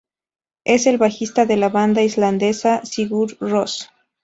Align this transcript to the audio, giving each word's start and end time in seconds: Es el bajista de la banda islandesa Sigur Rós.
Es 0.65 0.87
el 0.87 0.97
bajista 0.97 1.45
de 1.45 1.57
la 1.57 1.69
banda 1.69 2.01
islandesa 2.01 2.83
Sigur 2.83 3.37
Rós. 3.39 3.87